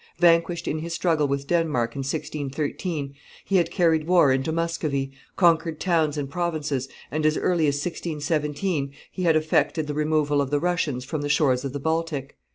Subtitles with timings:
[0.17, 3.13] Vanquished in his struggle with Denmark in 1613,
[3.45, 8.93] he had carried war into Muscovy, conquered towns and provinces, and as early as 1617
[9.11, 12.35] he had effected the removal of the Russians from the shores of the Baltic.